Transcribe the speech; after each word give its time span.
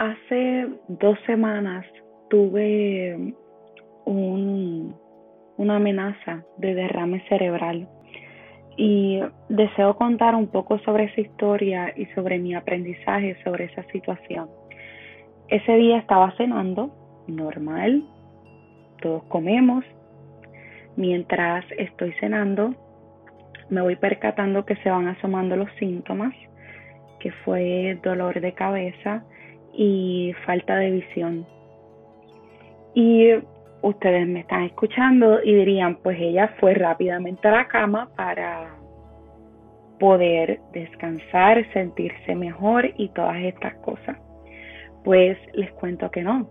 Hace 0.00 0.66
dos 0.88 1.18
semanas 1.26 1.84
tuve 2.30 3.34
un, 4.06 4.96
una 5.58 5.76
amenaza 5.76 6.42
de 6.56 6.74
derrame 6.74 7.22
cerebral 7.28 7.86
y 8.78 9.20
deseo 9.50 9.96
contar 9.96 10.34
un 10.36 10.46
poco 10.46 10.78
sobre 10.78 11.04
esa 11.04 11.20
historia 11.20 11.92
y 11.94 12.06
sobre 12.14 12.38
mi 12.38 12.54
aprendizaje 12.54 13.36
sobre 13.44 13.66
esa 13.66 13.82
situación. 13.92 14.48
Ese 15.48 15.76
día 15.76 15.98
estaba 15.98 16.34
cenando, 16.38 16.94
normal, 17.26 18.02
todos 19.02 19.22
comemos. 19.24 19.84
Mientras 20.96 21.62
estoy 21.76 22.14
cenando, 22.20 22.74
me 23.68 23.82
voy 23.82 23.96
percatando 23.96 24.64
que 24.64 24.76
se 24.76 24.88
van 24.88 25.08
asomando 25.08 25.56
los 25.56 25.70
síntomas, 25.78 26.32
que 27.18 27.32
fue 27.44 27.98
dolor 28.02 28.40
de 28.40 28.54
cabeza 28.54 29.24
y 29.72 30.32
falta 30.46 30.76
de 30.76 30.90
visión. 30.90 31.46
Y 32.94 33.32
ustedes 33.82 34.26
me 34.26 34.40
están 34.40 34.64
escuchando 34.64 35.42
y 35.42 35.54
dirían, 35.54 35.96
pues 36.02 36.18
ella 36.20 36.54
fue 36.58 36.74
rápidamente 36.74 37.48
a 37.48 37.52
la 37.52 37.68
cama 37.68 38.10
para 38.16 38.74
poder 39.98 40.60
descansar, 40.72 41.64
sentirse 41.72 42.34
mejor 42.34 42.90
y 42.96 43.08
todas 43.10 43.36
estas 43.36 43.74
cosas. 43.76 44.16
Pues 45.04 45.38
les 45.54 45.70
cuento 45.72 46.10
que 46.10 46.22
no. 46.22 46.48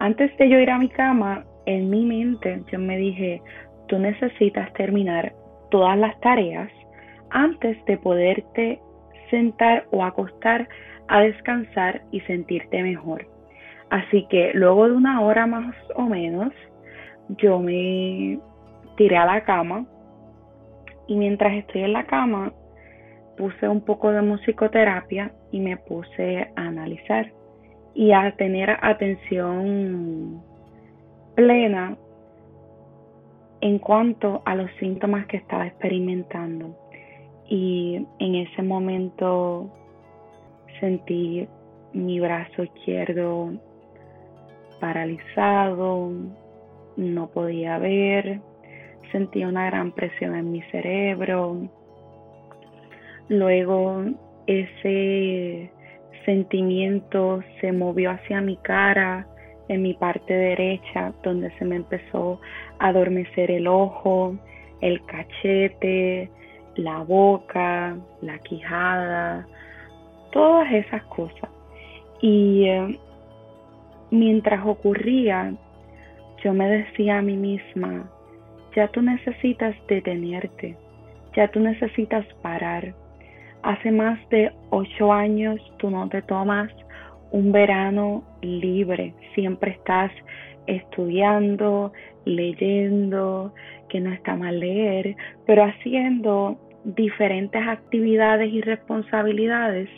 Antes 0.00 0.36
de 0.38 0.48
yo 0.48 0.58
ir 0.58 0.70
a 0.70 0.78
mi 0.78 0.88
cama, 0.88 1.44
en 1.66 1.90
mi 1.90 2.04
mente 2.04 2.62
yo 2.70 2.78
me 2.78 2.96
dije, 2.96 3.42
tú 3.88 3.98
necesitas 3.98 4.72
terminar 4.74 5.32
todas 5.70 5.98
las 5.98 6.18
tareas 6.20 6.70
antes 7.30 7.82
de 7.86 7.96
poderte 7.98 8.80
sentar 9.30 9.86
o 9.90 10.04
acostar 10.04 10.68
a 11.08 11.20
descansar 11.20 12.02
y 12.10 12.20
sentirte 12.22 12.82
mejor. 12.82 13.26
Así 13.90 14.26
que 14.28 14.52
luego 14.54 14.88
de 14.88 14.96
una 14.96 15.20
hora 15.20 15.46
más 15.46 15.74
o 15.94 16.02
menos, 16.02 16.52
yo 17.28 17.58
me 17.58 18.38
tiré 18.96 19.16
a 19.16 19.26
la 19.26 19.44
cama 19.44 19.86
y 21.06 21.16
mientras 21.16 21.54
estoy 21.54 21.82
en 21.82 21.92
la 21.92 22.04
cama 22.04 22.52
puse 23.36 23.68
un 23.68 23.80
poco 23.80 24.10
de 24.10 24.22
musicoterapia 24.22 25.32
y 25.50 25.60
me 25.60 25.76
puse 25.76 26.48
a 26.56 26.62
analizar 26.62 27.32
y 27.94 28.12
a 28.12 28.34
tener 28.36 28.70
atención 28.82 30.42
plena 31.34 31.96
en 33.60 33.78
cuanto 33.78 34.42
a 34.44 34.54
los 34.54 34.70
síntomas 34.78 35.26
que 35.26 35.36
estaba 35.36 35.66
experimentando. 35.66 36.76
Y 37.46 38.06
en 38.18 38.34
ese 38.34 38.62
momento 38.62 39.70
sentí 40.84 41.48
mi 41.94 42.20
brazo 42.20 42.64
izquierdo 42.64 43.52
paralizado, 44.80 46.12
no 46.96 47.26
podía 47.28 47.78
ver, 47.78 48.40
sentí 49.10 49.44
una 49.44 49.64
gran 49.66 49.92
presión 49.92 50.34
en 50.34 50.52
mi 50.52 50.60
cerebro. 50.70 51.56
Luego 53.28 54.04
ese 54.46 55.70
sentimiento 56.26 57.42
se 57.62 57.72
movió 57.72 58.10
hacia 58.10 58.42
mi 58.42 58.58
cara, 58.58 59.26
en 59.68 59.80
mi 59.80 59.94
parte 59.94 60.34
derecha, 60.34 61.14
donde 61.22 61.50
se 61.58 61.64
me 61.64 61.76
empezó 61.76 62.38
a 62.78 62.88
adormecer 62.88 63.50
el 63.50 63.66
ojo, 63.66 64.36
el 64.82 65.02
cachete, 65.06 66.28
la 66.76 66.98
boca, 66.98 67.96
la 68.20 68.38
quijada, 68.40 69.46
todas 70.34 70.70
esas 70.72 71.02
cosas. 71.04 71.48
Y 72.20 72.64
eh, 72.66 72.98
mientras 74.10 74.66
ocurría, 74.66 75.54
yo 76.42 76.52
me 76.52 76.68
decía 76.68 77.18
a 77.18 77.22
mí 77.22 77.36
misma, 77.36 78.10
ya 78.74 78.88
tú 78.88 79.00
necesitas 79.00 79.74
detenerte, 79.88 80.76
ya 81.36 81.48
tú 81.48 81.60
necesitas 81.60 82.26
parar. 82.42 82.94
Hace 83.62 83.90
más 83.92 84.18
de 84.28 84.52
ocho 84.70 85.12
años 85.12 85.58
tú 85.78 85.88
no 85.88 86.08
te 86.08 86.20
tomas 86.22 86.70
un 87.30 87.52
verano 87.52 88.24
libre, 88.42 89.14
siempre 89.34 89.70
estás 89.72 90.10
estudiando, 90.66 91.92
leyendo, 92.24 93.54
que 93.88 94.00
no 94.00 94.12
está 94.12 94.34
mal 94.34 94.58
leer, 94.58 95.16
pero 95.46 95.64
haciendo 95.64 96.58
diferentes 96.84 97.62
actividades 97.66 98.52
y 98.52 98.60
responsabilidades 98.60 99.88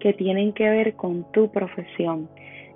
que 0.00 0.12
tienen 0.12 0.52
que 0.52 0.68
ver 0.68 0.94
con 0.94 1.30
tu 1.32 1.50
profesión. 1.52 2.28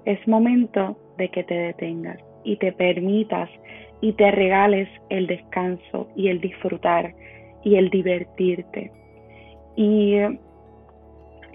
Es 0.05 0.27
momento 0.29 0.97
de 1.19 1.29
que 1.31 1.43
te 1.43 1.55
detengas 1.55 2.19
y 2.45 2.57
te 2.57 2.73
permitas 2.73 3.51
y 4.01 4.13
te 4.13 4.31
regales 4.31 4.89
el 5.09 5.27
descanso 5.27 6.09
y 6.15 6.29
el 6.29 6.41
disfrutar 6.41 7.15
y 7.65 7.77
el 7.77 7.91
divertirte. 7.91 8.93
Y 9.77 10.17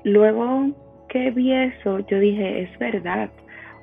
luego 0.03 0.72
que 1.07 1.31
vi 1.31 1.53
eso, 1.53 2.00
yo 2.00 2.19
dije, 2.19 2.63
es 2.63 2.80
verdad, 2.80 3.30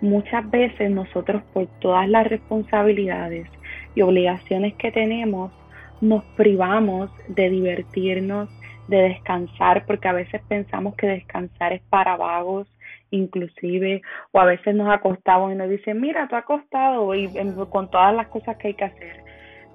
muchas 0.00 0.48
veces 0.50 0.90
nosotros 0.90 1.42
por 1.52 1.66
todas 1.80 2.08
las 2.08 2.26
responsabilidades 2.26 3.46
y 3.94 4.02
obligaciones 4.02 4.74
que 4.74 4.92
tenemos, 4.92 5.52
nos 6.00 6.24
privamos 6.36 7.10
de 7.28 7.48
divertirnos, 7.50 8.50
de 8.88 9.02
descansar, 9.02 9.84
porque 9.86 10.08
a 10.08 10.12
veces 10.12 10.40
pensamos 10.48 10.94
que 10.96 11.06
descansar 11.06 11.72
es 11.72 11.82
para 11.90 12.16
vagos, 12.16 12.68
inclusive, 13.10 14.02
o 14.32 14.40
a 14.40 14.44
veces 14.44 14.74
nos 14.74 14.88
acostamos 14.88 15.52
y 15.52 15.56
nos 15.56 15.68
dicen, 15.68 16.00
mira, 16.00 16.28
tú 16.28 16.36
acostado 16.36 17.14
y 17.14 17.28
con 17.70 17.90
todas 17.90 18.14
las 18.14 18.28
cosas 18.28 18.56
que 18.56 18.68
hay 18.68 18.74
que 18.74 18.84
hacer 18.84 19.26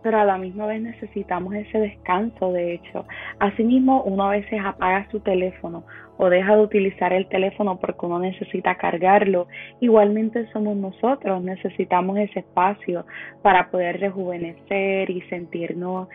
pero 0.02 0.20
a 0.20 0.26
la 0.26 0.38
misma 0.38 0.66
vez 0.66 0.82
necesitamos 0.82 1.54
ese 1.54 1.78
descanso, 1.78 2.52
de 2.52 2.74
hecho. 2.74 3.06
Asimismo, 3.40 4.04
uno 4.04 4.24
a 4.24 4.32
veces 4.32 4.60
apaga 4.64 5.08
su 5.12 5.20
teléfono 5.20 5.84
o 6.18 6.30
deja 6.30 6.56
de 6.56 6.62
utilizar 6.62 7.14
el 7.14 7.28
teléfono 7.28 7.80
porque 7.80 8.06
uno 8.06 8.20
necesita 8.20 8.76
cargarlo. 8.76 9.48
Igualmente 9.80 10.48
somos 10.52 10.76
nosotros, 10.76 11.44
necesitamos 11.44 12.18
ese 12.18 12.40
espacio 12.40 13.06
para 13.42 13.70
poder 13.70 14.00
rejuvenecer 14.00 15.10
y 15.10 15.22
sentirnos 15.24 16.08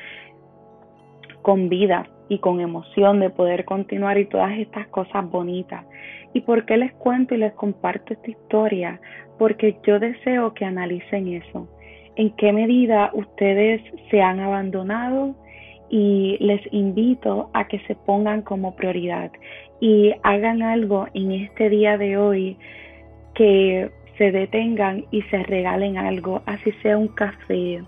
con 1.43 1.69
vida 1.69 2.09
y 2.29 2.39
con 2.39 2.61
emoción 2.61 3.21
de 3.21 3.31
poder 3.31 3.65
continuar 3.65 4.19
y 4.19 4.27
todas 4.27 4.59
estas 4.59 4.89
cosas 4.89 5.29
bonitas. 5.31 5.85
¿Y 6.33 6.41
por 6.41 6.65
qué 6.67 6.77
les 6.77 6.93
cuento 6.95 7.35
y 7.35 7.39
les 7.39 7.53
comparto 7.55 8.13
esta 8.13 8.31
historia? 8.31 9.01
Porque 9.39 9.79
yo 9.87 9.99
deseo 9.99 10.55
que 10.55 10.65
analicen 10.65 11.29
eso 11.29 11.69
en 12.17 12.31
qué 12.31 12.53
medida 12.53 13.11
ustedes 13.13 13.83
se 14.11 14.21
han 14.21 14.41
abandonado 14.41 15.35
y 15.89 16.37
les 16.41 16.61
invito 16.73 17.51
a 17.53 17.69
que 17.69 17.79
se 17.81 17.95
pongan 17.95 18.43
como 18.43 18.75
prioridad 18.75 19.31
y 19.81 20.13
hagan 20.23 20.63
algo 20.63 21.07
en 21.15 21.31
este 21.33 21.69
día 21.69 21.97
de 21.97 22.17
hoy 22.17 22.57
que 23.35 23.91
se 24.19 24.33
detengan 24.33 25.05
y 25.11 25.21
se 25.23 25.43
regalen 25.43 25.99
algo, 25.99 26.43
así 26.47 26.73
sea 26.83 26.97
un 26.97 27.09
café, 27.09 27.83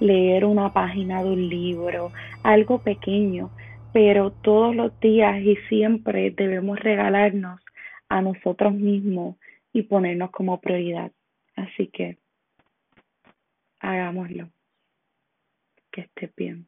leer 0.00 0.46
una 0.46 0.72
página 0.72 1.22
de 1.22 1.30
un 1.30 1.48
libro, 1.48 2.10
algo 2.42 2.78
pequeño, 2.78 3.50
pero 3.94 4.32
todos 4.32 4.74
los 4.74 4.98
días 4.98 5.40
y 5.40 5.54
siempre 5.68 6.32
debemos 6.32 6.80
regalarnos 6.80 7.60
a 8.08 8.20
nosotros 8.22 8.74
mismos 8.74 9.36
y 9.72 9.82
ponernos 9.82 10.32
como 10.32 10.60
prioridad. 10.60 11.12
Así 11.54 11.86
que 11.86 12.18
hagámoslo. 13.78 14.50
Que 15.92 16.00
esté 16.00 16.28
bien. 16.36 16.66